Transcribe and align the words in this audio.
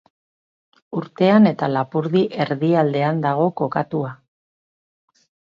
Urtean 1.01 1.49
eta 1.49 1.69
Lapurdi 1.75 2.23
Erdialdean 2.45 3.23
dago 3.29 3.47
kokatua. 3.63 4.15